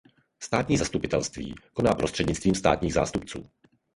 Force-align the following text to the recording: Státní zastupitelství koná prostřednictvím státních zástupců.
Státní 0.39 0.77
zastupitelství 0.77 1.55
koná 1.73 1.91
prostřednictvím 1.93 2.55
státních 2.55 2.93
zástupců. 2.93 3.43